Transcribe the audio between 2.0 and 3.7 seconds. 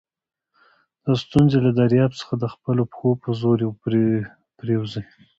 څخه د خپلو پښو په زور